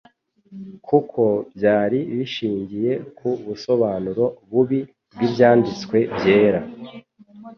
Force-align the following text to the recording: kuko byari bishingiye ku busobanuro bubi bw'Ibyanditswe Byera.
kuko 0.87 1.21
byari 1.55 1.99
bishingiye 2.17 2.91
ku 3.17 3.29
busobanuro 3.45 4.25
bubi 4.51 4.79
bw'Ibyanditswe 5.13 5.97
Byera. 6.15 6.61